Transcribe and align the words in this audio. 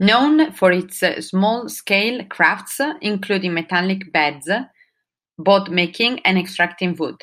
Known 0.00 0.52
for 0.52 0.72
its 0.72 1.02
small-scale 1.28 2.24
crafts 2.30 2.80
including 3.02 3.52
metallic 3.52 4.10
beds, 4.10 4.48
boat-making 5.38 6.20
and 6.20 6.38
extracting 6.38 6.94
wood. 6.96 7.20